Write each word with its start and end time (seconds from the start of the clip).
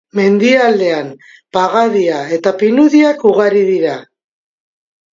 Mendialdean 0.19 1.11
pagadia 1.59 2.23
eta 2.39 2.57
pinudiak 2.65 3.25
ugari 3.35 3.65
dira. 3.73 3.97